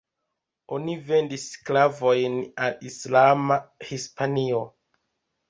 Oni 0.77 0.95
vendis 1.09 1.45
sklavojn 1.57 2.39
al 2.65 2.81
islama 2.91 3.59
Hispanio. 3.91 4.65